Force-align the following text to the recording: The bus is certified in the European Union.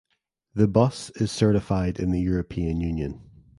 The 0.55 0.67
bus 0.67 1.11
is 1.11 1.31
certified 1.31 1.99
in 1.99 2.09
the 2.09 2.19
European 2.21 2.81
Union. 2.81 3.21